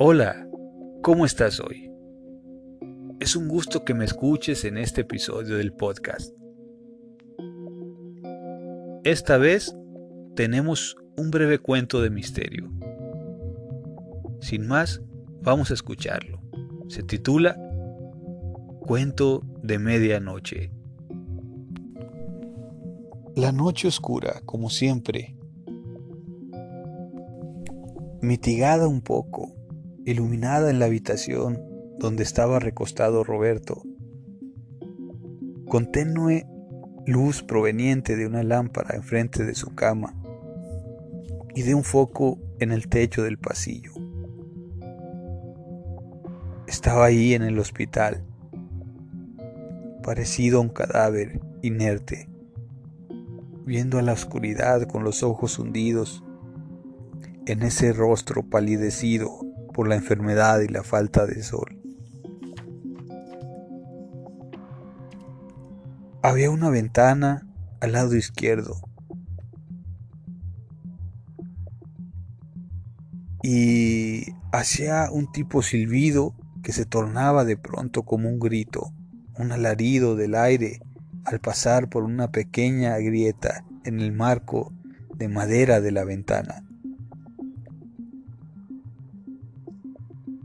[0.00, 0.48] Hola,
[1.02, 1.90] ¿cómo estás hoy?
[3.18, 6.32] Es un gusto que me escuches en este episodio del podcast.
[9.02, 9.76] Esta vez
[10.36, 12.70] tenemos un breve cuento de misterio.
[14.40, 15.02] Sin más,
[15.42, 16.40] vamos a escucharlo.
[16.86, 17.58] Se titula
[18.78, 20.70] Cuento de Medianoche.
[23.34, 25.36] La noche oscura, como siempre,
[28.22, 29.57] mitigada un poco
[30.10, 31.62] iluminada en la habitación
[31.98, 33.82] donde estaba recostado Roberto,
[35.66, 36.46] con tenue
[37.04, 40.14] luz proveniente de una lámpara enfrente de su cama
[41.54, 43.92] y de un foco en el techo del pasillo.
[46.66, 48.24] Estaba ahí en el hospital,
[50.02, 52.30] parecido a un cadáver inerte,
[53.66, 56.24] viendo a la oscuridad con los ojos hundidos
[57.44, 59.47] en ese rostro palidecido
[59.78, 61.80] por la enfermedad y la falta de sol.
[66.20, 67.46] Había una ventana
[67.78, 68.80] al lado izquierdo
[73.40, 76.34] y hacía un tipo silbido
[76.64, 78.92] que se tornaba de pronto como un grito,
[79.38, 80.80] un alarido del aire
[81.24, 84.72] al pasar por una pequeña grieta en el marco
[85.14, 86.67] de madera de la ventana.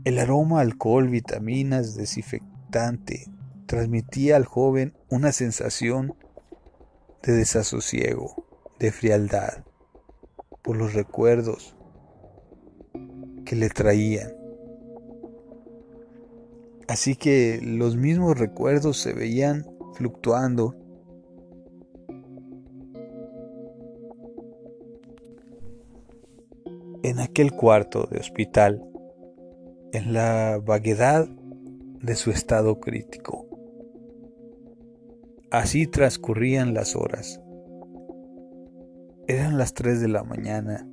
[0.04, 3.24] El aroma alcohol, vitaminas, desinfectante
[3.64, 6.14] transmitía al joven una sensación
[7.22, 8.46] de desasosiego,
[8.78, 9.64] de frialdad,
[10.60, 11.74] por los recuerdos
[13.46, 14.34] que le traían.
[16.86, 20.76] Así que los mismos recuerdos se veían fluctuando
[27.02, 28.90] en aquel cuarto de hospital
[29.94, 33.46] en la vaguedad de su estado crítico.
[35.52, 37.40] Así transcurrían las horas.
[39.28, 40.84] Eran las tres de la mañana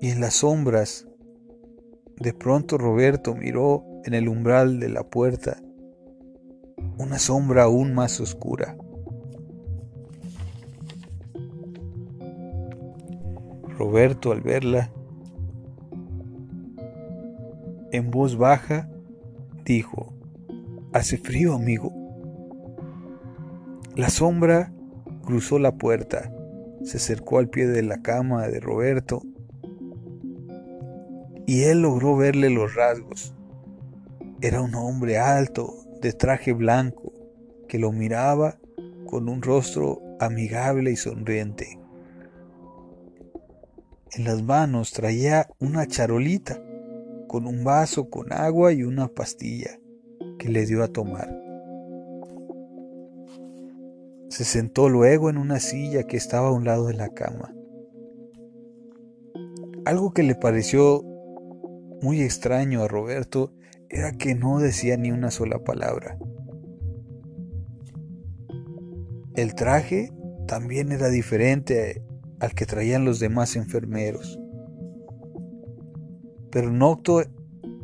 [0.00, 1.06] y en las sombras
[2.16, 5.58] de pronto Roberto miró en el umbral de la puerta
[6.96, 8.78] una sombra aún más oscura.
[13.76, 14.90] Roberto al verla
[17.92, 18.88] en voz baja,
[19.64, 20.14] dijo,
[20.92, 21.92] Hace frío, amigo.
[23.94, 24.72] La sombra
[25.24, 26.32] cruzó la puerta,
[26.82, 29.22] se acercó al pie de la cama de Roberto
[31.46, 33.34] y él logró verle los rasgos.
[34.40, 37.12] Era un hombre alto, de traje blanco,
[37.68, 38.58] que lo miraba
[39.06, 41.78] con un rostro amigable y sonriente.
[44.12, 46.60] En las manos traía una charolita
[47.30, 49.78] con un vaso con agua y una pastilla
[50.40, 51.32] que le dio a tomar.
[54.30, 57.54] Se sentó luego en una silla que estaba a un lado de la cama.
[59.84, 61.04] Algo que le pareció
[62.02, 63.52] muy extraño a Roberto
[63.88, 66.18] era que no decía ni una sola palabra.
[69.36, 70.10] El traje
[70.48, 72.02] también era diferente
[72.40, 74.39] al que traían los demás enfermeros.
[76.50, 77.22] Pero Nocto,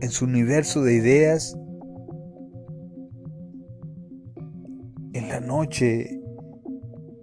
[0.01, 1.57] en su universo de ideas,
[5.13, 6.21] en la noche.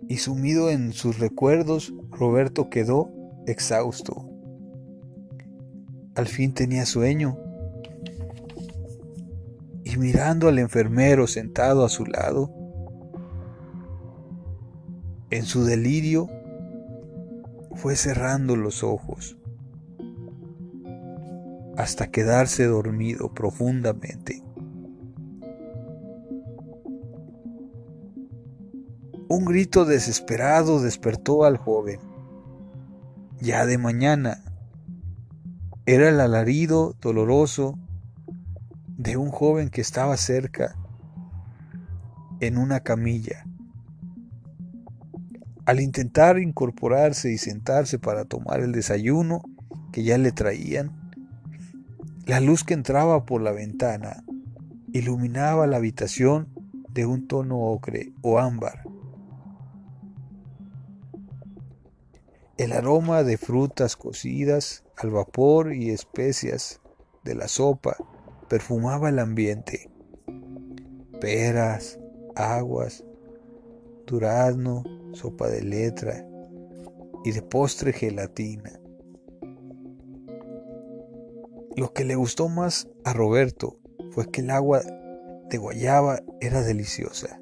[0.10, 3.12] Y sumido en sus recuerdos, Roberto quedó
[3.48, 4.30] exhausto.
[6.16, 7.38] Al fin tenía sueño.
[9.84, 12.52] Y mirando al enfermero sentado a su lado,
[15.30, 16.30] en su delirio
[17.76, 19.38] fue cerrando los ojos
[21.78, 24.44] hasta quedarse dormido profundamente.
[29.30, 32.00] Un grito desesperado despertó al joven.
[33.40, 34.44] Ya de mañana
[35.86, 37.80] era el alarido doloroso
[38.88, 40.76] de un joven que estaba cerca
[42.40, 43.46] en una camilla.
[45.66, 49.42] Al intentar incorporarse y sentarse para tomar el desayuno
[49.92, 51.03] que ya le traían,
[52.26, 54.24] la luz que entraba por la ventana
[54.94, 56.48] iluminaba la habitación
[56.90, 58.84] de un tono ocre o ámbar.
[62.58, 66.80] El aroma de frutas cocidas al vapor y especias
[67.26, 67.98] de la sopa
[68.48, 69.90] perfumaba el ambiente.
[71.20, 72.00] Peras,
[72.36, 73.04] aguas,
[74.06, 74.84] durazno,
[75.14, 76.26] sopa de letra
[77.26, 78.80] y de postre gelatina.
[81.76, 83.80] Lo que le gustó más a Roberto
[84.12, 84.82] fue que el agua
[85.50, 87.40] de guayaba era deliciosa.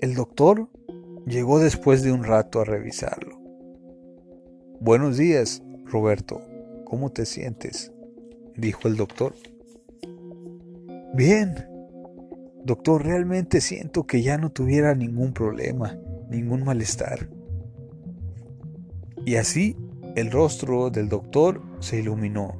[0.00, 0.68] El doctor
[1.26, 3.40] llegó después de un rato a revisarlo.
[4.80, 6.42] Buenos días, Roberto.
[6.84, 7.92] ¿Cómo te sientes?
[8.54, 9.34] dijo el doctor.
[11.14, 11.54] Bien.
[12.64, 15.98] Doctor, realmente siento que ya no tuviera ningún problema,
[16.28, 17.30] ningún malestar.
[19.28, 19.76] Y así
[20.16, 22.56] el rostro del doctor se iluminó.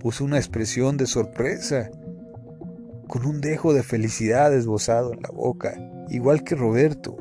[0.00, 1.92] Puso una expresión de sorpresa,
[3.06, 5.78] con un dejo de felicidad esbozado en la boca,
[6.08, 7.16] igual que Roberto.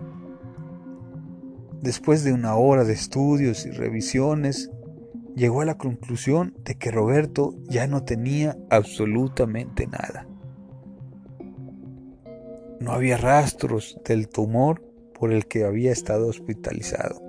[1.84, 4.72] Después de una hora de estudios y revisiones,
[5.36, 10.28] llegó a la conclusión de que Roberto ya no tenía absolutamente nada.
[12.80, 14.82] No había rastros del tumor
[15.14, 17.25] por el que había estado hospitalizado.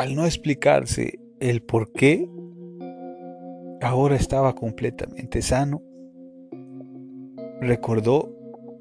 [0.00, 2.26] Al no explicarse el por qué,
[3.82, 5.82] ahora estaba completamente sano.
[7.60, 8.34] Recordó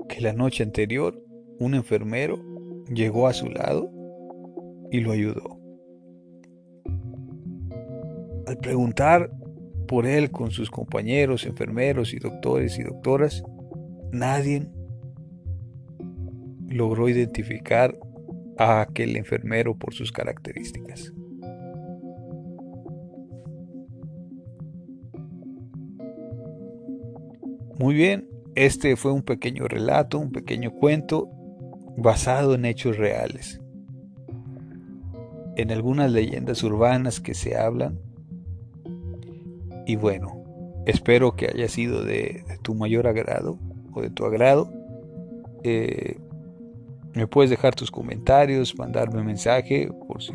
[0.07, 1.21] que la noche anterior
[1.60, 2.42] un enfermero
[2.88, 3.92] llegó a su lado
[4.92, 5.60] y lo ayudó.
[8.48, 9.30] Al preguntar
[9.89, 13.44] por él con sus compañeros, enfermeros y doctores y doctoras,
[14.13, 14.69] nadie
[16.69, 17.94] logró identificar
[18.60, 21.14] a aquel enfermero por sus características.
[27.80, 31.30] Muy bien, este fue un pequeño relato, un pequeño cuento
[31.96, 33.62] basado en hechos reales,
[35.56, 37.98] en algunas leyendas urbanas que se hablan.
[39.86, 40.44] Y bueno,
[40.86, 43.58] espero que haya sido de, tu mayor agrado
[43.94, 44.70] o de tu agrado.
[45.64, 46.18] Eh,
[47.14, 50.34] me puedes dejar tus comentarios, mandarme un mensaje por si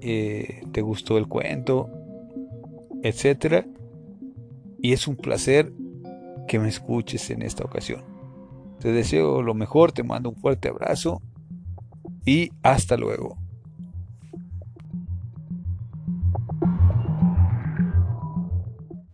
[0.00, 1.88] eh, te gustó el cuento,
[3.02, 3.66] etcétera.
[4.80, 5.72] Y es un placer
[6.46, 8.04] que me escuches en esta ocasión.
[8.80, 11.22] Te deseo lo mejor, te mando un fuerte abrazo
[12.26, 13.38] y hasta luego.